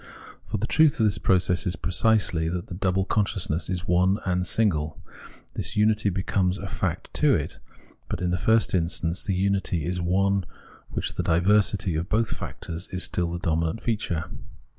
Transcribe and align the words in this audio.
For 0.47 0.57
the 0.57 0.65
truth 0.65 0.99
of 0.99 1.03
this 1.03 1.19
process 1.19 1.67
is 1.67 1.75
precisely 1.75 2.49
that 2.49 2.65
the 2.65 2.73
double 2.73 3.05
consciousness 3.05 3.69
is 3.69 3.87
one 3.87 4.17
and 4.25 4.47
single. 4.47 4.99
This 5.53 5.75
unity 5.77 6.09
becomes 6.09 6.57
a 6.57 6.67
fact 6.67 7.13
to 7.21 7.35
it, 7.35 7.59
but 8.09 8.19
in 8.19 8.31
the 8.31 8.37
first 8.39 8.73
instance 8.73 9.23
the 9.23 9.39
miity 9.47 9.87
is 9.87 10.01
one 10.01 10.37
in 10.37 10.43
which 10.89 11.13
the 11.13 11.21
diversity 11.21 11.93
of 11.93 12.09
both 12.09 12.31
factors 12.35 12.89
is 12.91 13.03
still 13.03 13.31
the 13.31 13.37
dominant 13.37 13.79
feature. 13.83 14.25